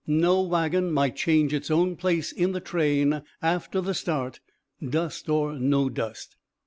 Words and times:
No 0.07 0.41
wagon 0.41 0.91
might 0.91 1.15
change 1.15 1.53
its 1.53 1.69
own 1.69 1.95
place 1.95 2.31
in 2.31 2.53
the 2.53 2.59
train 2.59 3.21
after 3.39 3.81
the 3.81 3.93
start, 3.93 4.39
dust 4.83 5.29
or 5.29 5.59
no 5.59 5.89
dust. 5.89 6.37